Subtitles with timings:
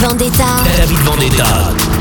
[0.00, 0.64] Vendetta.
[1.04, 1.99] Vendetta.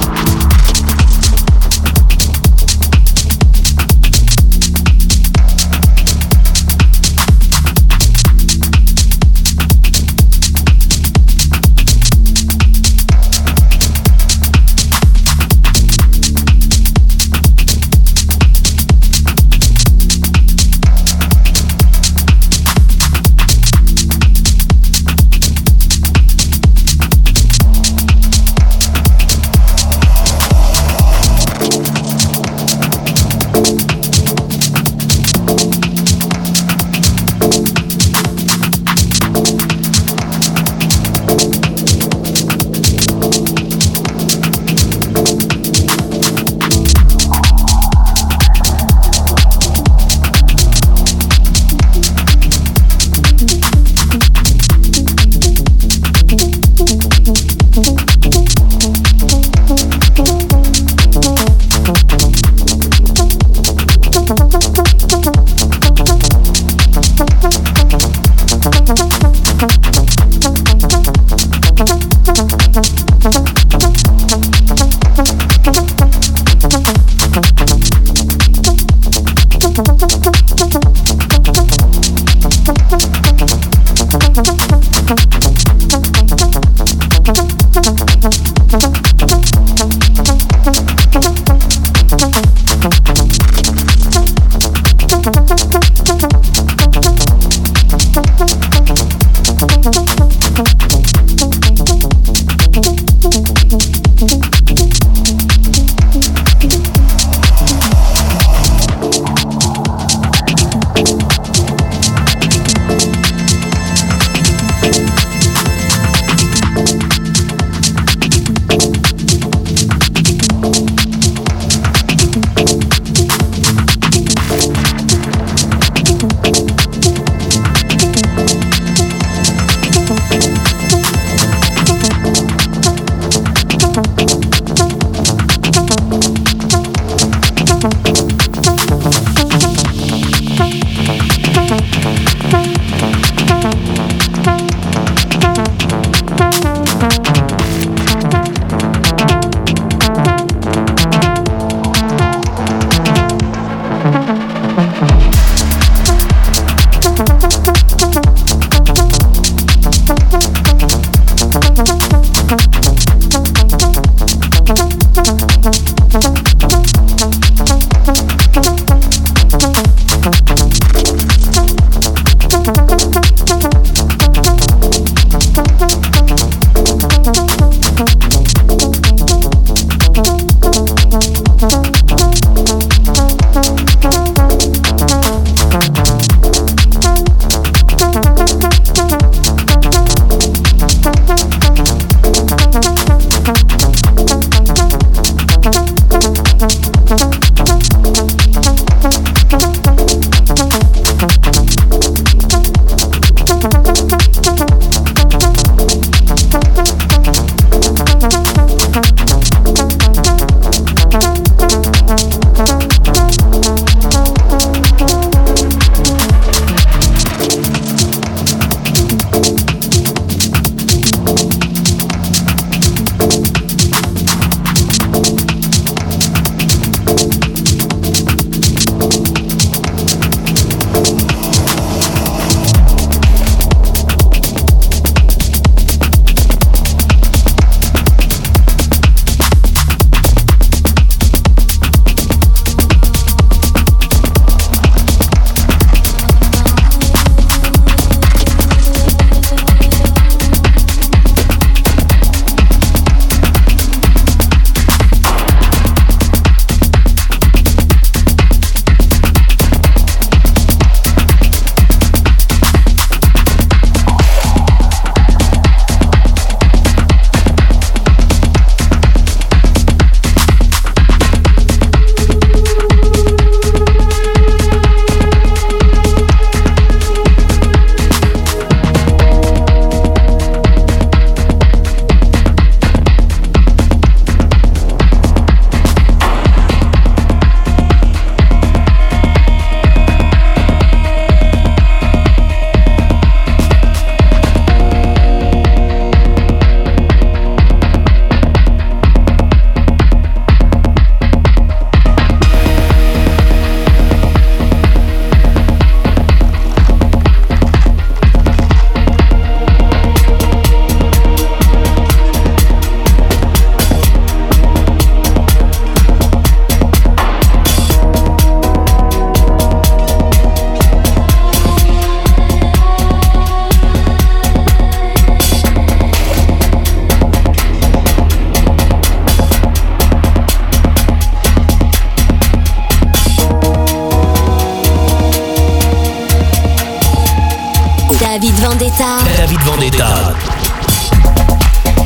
[338.59, 339.23] Vendetta.
[339.37, 340.35] David Vendetta.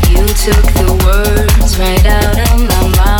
[0.09, 3.12] You took the words right out of my mouth.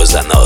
[0.00, 0.39] Козанов.